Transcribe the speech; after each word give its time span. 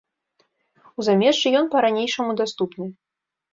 У 0.97 1.05
замежжы 1.09 1.47
ён 1.61 1.69
па-ранейшаму 1.75 2.31
даступны. 2.43 2.85